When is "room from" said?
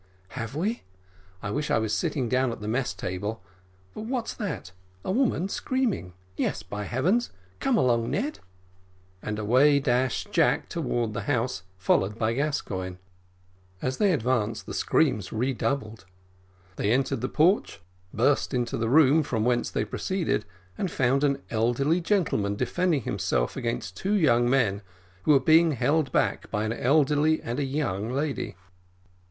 18.89-19.45